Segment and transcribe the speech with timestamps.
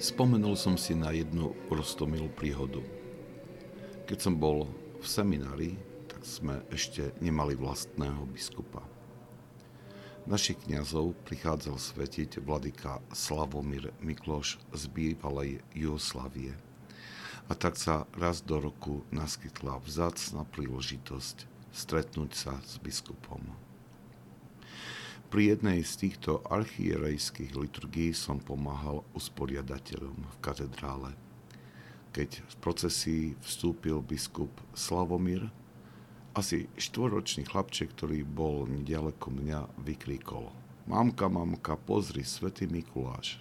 [0.00, 2.80] Spomenul som si na jednu roztomilú príhodu.
[4.08, 4.64] Keď som bol
[4.96, 5.76] v seminári,
[6.08, 8.80] tak sme ešte nemali vlastného biskupa.
[10.24, 16.56] Našich kňazov prichádzal svetiť vladyka Slavomír Mikloš z bývalej Jugoslavie.
[17.44, 21.44] A tak sa raz do roku naskytla vzácna príležitosť
[21.76, 23.69] stretnúť sa s biskupom.
[25.30, 31.14] Pri jednej z týchto archierejských liturgií som pomáhal usporiadateľom v katedrále.
[32.10, 35.46] Keď z procesí vstúpil biskup Slavomír,
[36.34, 40.50] asi štvoročný chlapček, ktorý bol nedaleko mňa, vykríkol
[40.90, 43.38] Mamka, mamka, pozri, svätý Mikuláš.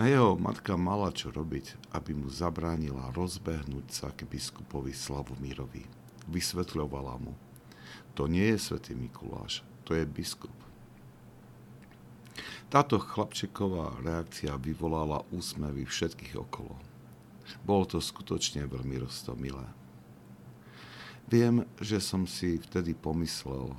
[0.00, 5.84] A jeho matka mala čo robiť, aby mu zabránila rozbehnúť sa k biskupovi Slavomírovi.
[6.32, 7.36] Vysvetľovala mu,
[8.16, 10.52] to nie je svätý Mikuláš, to je biskup.
[12.72, 16.74] Táto chlapčeková reakcia vyvolala úsmevy všetkých okolo.
[17.62, 19.62] Bolo to skutočne veľmi roztomilé.
[21.30, 23.72] Viem, že som si vtedy pomyslel,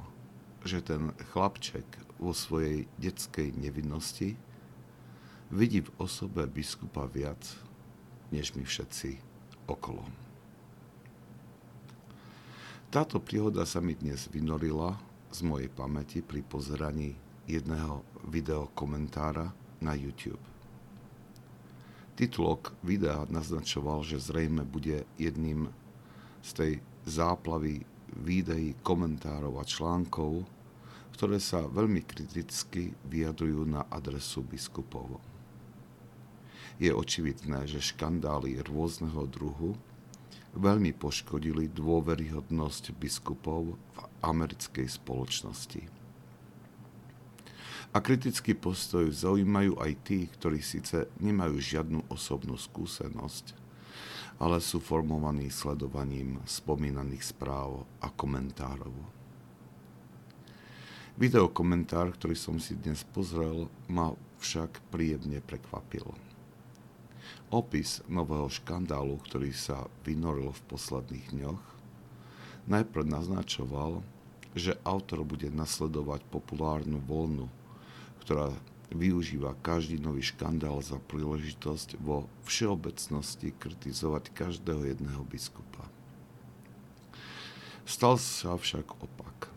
[0.65, 1.85] že ten chlapček
[2.17, 4.39] vo svojej detskej nevinnosti
[5.51, 7.41] vidí v osobe biskupa viac,
[8.33, 9.19] než my všetci
[9.69, 10.01] okolo.
[12.89, 14.95] Táto príhoda sa mi dnes vynorila
[15.35, 17.11] z mojej pamäti pri pozeraní
[17.43, 19.51] jedného videokomentára
[19.83, 20.39] na YouTube.
[22.15, 25.67] Titulok videa naznačoval, že zrejme bude jedným
[26.39, 27.83] z tej záplavy
[28.15, 30.47] videí, komentárov a článkov,
[31.11, 35.19] ktoré sa veľmi kriticky vyjadrujú na adresu biskupov.
[36.79, 39.75] Je očividné, že škandály rôzneho druhu
[40.55, 45.83] veľmi poškodili dôveryhodnosť biskupov v americkej spoločnosti.
[47.95, 53.55] A kritický postoj zaujímajú aj tí, ktorí síce nemajú žiadnu osobnú skúsenosť,
[54.35, 58.91] ale sú formovaní sledovaním spomínaných správ a komentárov.
[61.15, 64.11] Videokomentár, ktorý som si dnes pozrel, ma
[64.43, 66.34] však príjemne prekvapil.
[67.53, 71.63] Opis nového škandálu, ktorý sa vynoril v posledných dňoch,
[72.65, 74.01] najprv naznačoval,
[74.55, 77.51] že autor bude nasledovať populárnu voľnu,
[78.23, 78.55] ktorá
[78.93, 85.89] využíva každý nový škandál za príležitosť vo všeobecnosti kritizovať každého jedného biskupa.
[87.85, 89.53] Stal sa však opak.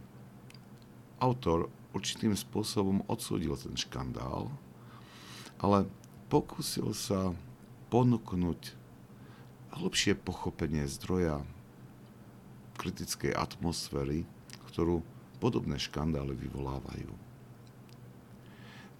[1.23, 4.53] Autor určitým spôsobom odsúdil ten škandál,
[5.59, 5.89] ale
[6.29, 7.33] pokúsil sa
[7.89, 8.61] ponúknuť
[9.79, 11.45] hlbšie pochopenie zdroja
[12.79, 14.29] kritickej atmosféry
[14.79, 15.03] ktorú
[15.43, 17.11] podobné škandály vyvolávajú.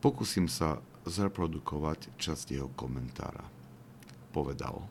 [0.03, 3.47] Pokúsim sa zreprodukovať časť jeho komentára.
[4.35, 4.91] Povedal.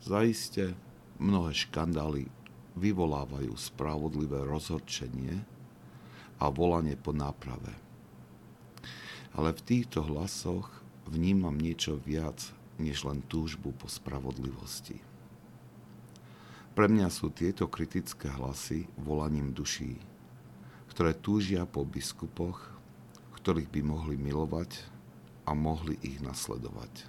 [0.00, 0.72] Zaiste
[1.20, 2.32] mnohé škandály
[2.80, 5.44] vyvolávajú spravodlivé rozhorčenie
[6.40, 7.76] a volanie po náprave.
[9.36, 15.00] Ale v týchto hlasoch vnímam niečo viac než len túžbu po spravodlivosti.
[16.78, 19.98] Pre mňa sú tieto kritické hlasy volaním duší,
[20.94, 22.70] ktoré túžia po biskupoch,
[23.34, 24.86] ktorých by mohli milovať
[25.48, 27.08] a mohli ich nasledovať.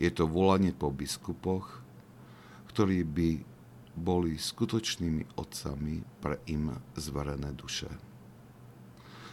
[0.00, 1.84] Je to volanie po biskupoch,
[2.72, 3.30] ktorí by
[3.92, 7.92] boli skutočnými otcami pre im zverené duše.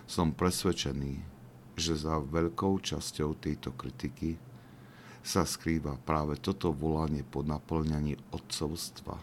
[0.03, 1.38] Som presvedčený,
[1.79, 4.35] že za veľkou časťou tejto kritiky
[5.23, 9.15] sa skrýva práve toto volanie po naplňaní odcovstva,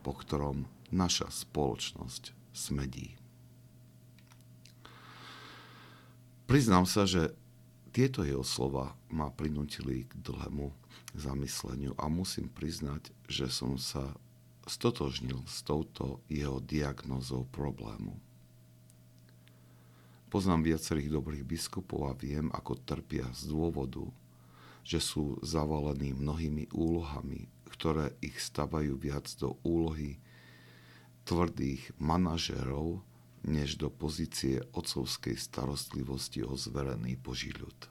[0.00, 3.16] po ktorom naša spoločnosť smedí.
[6.48, 7.36] Priznám sa, že
[7.92, 10.72] tieto jeho slova ma prinútili k dlhému
[11.12, 14.16] zamysleniu a musím priznať, že som sa
[14.64, 18.16] stotožnil s touto jeho diagnózou problému.
[20.28, 24.04] Poznám viacerých dobrých biskupov a viem, ako trpia z dôvodu,
[24.84, 30.20] že sú zavalení mnohými úlohami, ktoré ich stavajú viac do úlohy
[31.24, 33.00] tvrdých manažérov,
[33.44, 37.88] než do pozície otcovskej starostlivosti o zverený Boží ľud.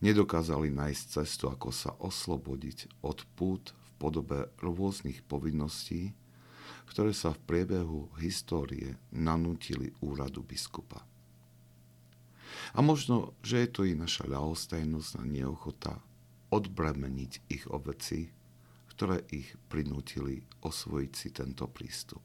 [0.00, 6.16] Nedokázali nájsť cestu, ako sa oslobodiť od pút v podobe rôznych povinností,
[6.88, 11.02] ktoré sa v priebehu histórie nanútili úradu biskupa.
[12.74, 15.94] A možno, že je to i naša ľahostajnosť a neochota
[16.54, 18.30] odbremeniť ich o veci,
[18.94, 22.22] ktoré ich prinútili osvojiť si tento prístup.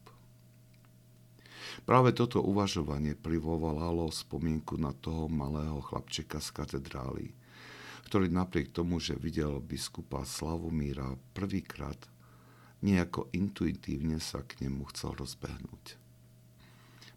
[1.82, 7.26] Práve toto uvažovanie privolalo spomienku na toho malého chlapčeka z katedrály,
[8.10, 11.98] ktorý napriek tomu, že videl biskupa Slavomíra prvýkrát,
[12.80, 16.00] nejako intuitívne sa k nemu chcel rozbehnúť.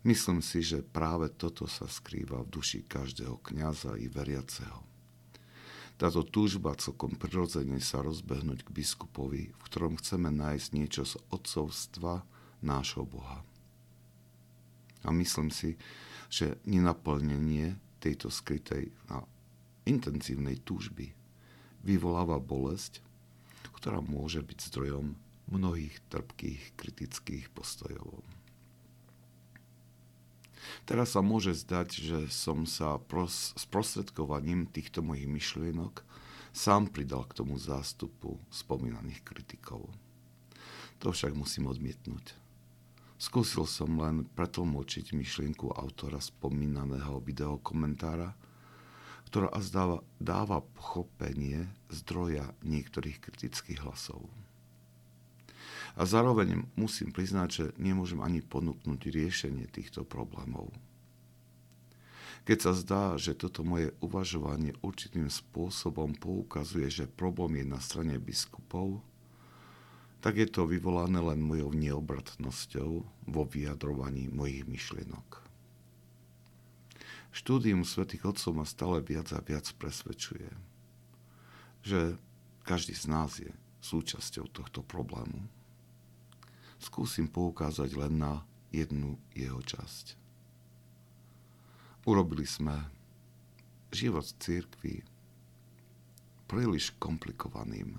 [0.03, 4.83] Myslím si, že práve toto sa skrýva v duši každého kňaza i veriaceho.
[5.95, 12.27] Táto túžba celkom prirodzene sa rozbehnúť k biskupovi, v ktorom chceme nájsť niečo z odcovstva
[12.59, 13.39] nášho Boha.
[15.07, 15.79] A myslím si,
[16.27, 19.23] že nenaplnenie tejto skrytej a
[19.87, 21.15] intenzívnej túžby
[21.83, 22.99] vyvoláva bolesť,
[23.79, 25.15] ktorá môže byť zdrojom
[25.53, 28.25] mnohých trpkých kritických postojov.
[30.83, 36.01] Teraz sa môže zdať, že som sa pros- sprostredkovaním týchto mojich myšlienok
[36.51, 39.85] sám pridal k tomu zástupu spomínaných kritikov.
[41.01, 42.35] To však musím odmietnúť.
[43.19, 48.35] Skúsil som len pretlmočiť myšlienku autora spomínaného videokomentára,
[49.31, 54.27] ktorá azdáva, dáva pochopenie zdroja niektorých kritických hlasov.
[55.93, 60.73] A zároveň musím priznať, že nemôžem ani ponúknuť riešenie týchto problémov.
[62.43, 68.19] Keď sa zdá, že toto moje uvažovanie určitým spôsobom poukazuje, že problém je na strane
[68.19, 68.99] biskupov,
[70.19, 72.91] tak je to vyvolané len mojou neobratnosťou
[73.31, 75.43] vo vyjadrovaní mojich myšlienok.
[77.33, 80.47] Štúdium svätých Otcov ma stále viac a viac presvedčuje,
[81.83, 82.15] že
[82.63, 83.51] každý z nás je
[83.83, 85.43] súčasťou tohto problému
[86.83, 88.43] skúsim poukázať len na
[88.75, 90.19] jednu jeho časť.
[92.03, 92.83] Urobili sme
[93.95, 95.07] život církvy
[96.51, 97.95] príliš komplikovaným.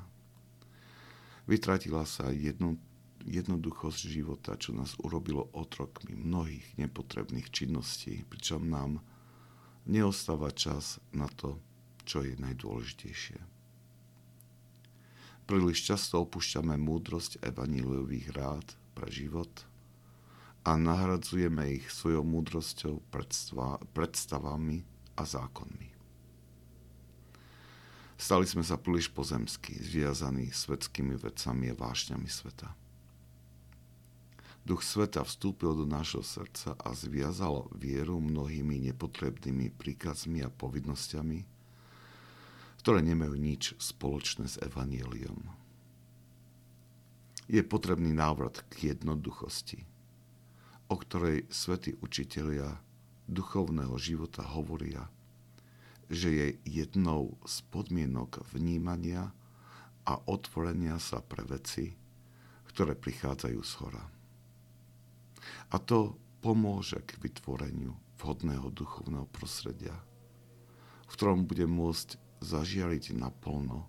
[1.48, 2.76] Vytratila sa jednu,
[3.25, 9.00] jednoduchosť života, čo nás urobilo otrokmi mnohých nepotrebných činností, pričom nám
[9.88, 11.56] neostáva čas na to,
[12.04, 13.53] čo je najdôležitejšie.
[15.44, 18.64] Príliš často opúšťame múdrosť evaníliových rád
[18.96, 19.52] pre život
[20.64, 23.05] a nahradzujeme ich svojou múdrosťou,
[23.93, 24.81] predstavami
[25.20, 25.88] a zákonmi.
[28.17, 32.73] Stali sme sa príliš pozemskí, zviazaní svetskými vecami a vášňami sveta.
[34.64, 41.53] Duch sveta vstúpil do nášho srdca a zviazal vieru mnohými nepotrebnými príkazmi a povinnosťami,
[42.84, 45.40] ktoré nemajú nič spoločné s evanieliom.
[47.48, 49.88] Je potrebný návrat k jednoduchosti,
[50.92, 52.76] o ktorej svätí učitelia
[53.25, 55.08] duchovného života hovoria,
[56.12, 59.32] že je jednou z podmienok vnímania
[60.04, 61.88] a otvorenia sa pre veci,
[62.69, 64.04] ktoré prichádzajú z hora.
[65.72, 69.96] A to pomôže k vytvoreniu vhodného duchovného prostredia,
[71.08, 73.86] v ktorom bude môcť zažiariť naplno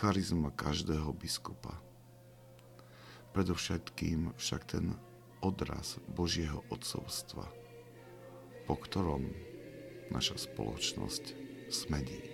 [0.00, 1.78] charizma každého biskupa.
[3.34, 4.94] Predovšetkým však ten
[5.42, 7.46] odraz Božieho odcovstva,
[8.64, 9.30] po ktorom
[10.10, 11.24] naša spoločnosť
[11.68, 12.33] smedí.